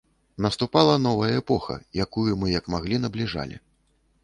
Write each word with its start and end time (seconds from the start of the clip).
Наступала 0.45 0.95
новая 1.07 1.35
эпоха, 1.41 1.75
якую 2.07 2.31
мы 2.43 2.51
як 2.59 2.73
маглі 2.77 3.01
набліжалі. 3.07 3.55